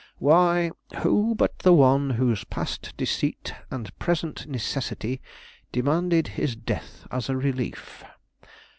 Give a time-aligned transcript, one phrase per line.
[0.17, 0.71] Why,
[1.03, 5.21] who but the one whose past deceit and present necessity
[5.71, 8.03] demanded his death as a relief?